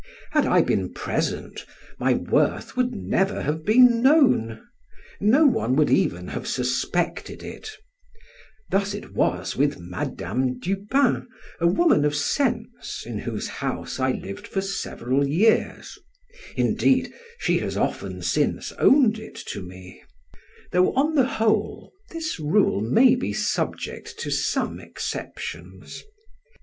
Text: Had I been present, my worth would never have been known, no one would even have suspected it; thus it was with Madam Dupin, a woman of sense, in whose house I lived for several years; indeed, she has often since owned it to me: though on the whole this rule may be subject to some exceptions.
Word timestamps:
Had 0.31 0.47
I 0.47 0.63
been 0.63 0.91
present, 0.93 1.63
my 1.99 2.15
worth 2.15 2.75
would 2.75 2.95
never 2.95 3.43
have 3.43 3.63
been 3.63 4.01
known, 4.01 4.65
no 5.19 5.45
one 5.45 5.75
would 5.75 5.91
even 5.91 6.29
have 6.29 6.47
suspected 6.47 7.43
it; 7.43 7.69
thus 8.71 8.95
it 8.95 9.13
was 9.13 9.55
with 9.55 9.77
Madam 9.79 10.57
Dupin, 10.57 11.27
a 11.59 11.67
woman 11.67 12.03
of 12.03 12.15
sense, 12.15 13.03
in 13.05 13.19
whose 13.19 13.47
house 13.47 13.99
I 13.99 14.13
lived 14.13 14.47
for 14.47 14.59
several 14.61 15.27
years; 15.27 15.99
indeed, 16.55 17.13
she 17.37 17.59
has 17.59 17.77
often 17.77 18.23
since 18.23 18.71
owned 18.79 19.19
it 19.19 19.35
to 19.49 19.61
me: 19.61 20.01
though 20.71 20.93
on 20.93 21.13
the 21.13 21.27
whole 21.27 21.91
this 22.09 22.39
rule 22.39 22.81
may 22.81 23.13
be 23.13 23.33
subject 23.33 24.17
to 24.21 24.31
some 24.31 24.79
exceptions. 24.79 26.03